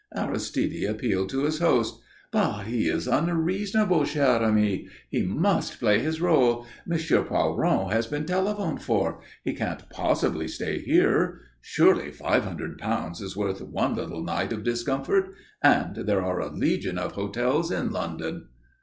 Aristide 0.15 0.83
appealed 0.89 1.29
to 1.29 1.43
his 1.43 1.59
host. 1.59 1.99
"But 2.31 2.63
he 2.63 2.87
is 2.87 3.07
unreasonable, 3.07 4.03
cher 4.03 4.41
ami. 4.41 4.87
He 5.11 5.21
must 5.21 5.79
play 5.79 5.99
his 5.99 6.17
rôle. 6.19 6.65
M. 6.91 6.97
Poiron 7.25 7.91
has 7.91 8.07
been 8.07 8.25
telephoned 8.25 8.81
for. 8.81 9.21
He 9.43 9.53
can't 9.53 9.87
possibly 9.91 10.47
stay 10.47 10.79
here. 10.79 11.41
Surely 11.61 12.09
five 12.09 12.45
hundred 12.45 12.79
pounds 12.79 13.21
is 13.21 13.37
worth 13.37 13.61
one 13.61 13.93
little 13.93 14.23
night 14.23 14.51
of 14.51 14.63
discomfort? 14.63 15.35
And 15.61 15.95
there 15.95 16.23
are 16.23 16.39
a 16.39 16.49
legion 16.51 16.97
of 16.97 17.11
hotels 17.11 17.69
in 17.69 17.91
London." 17.91 18.47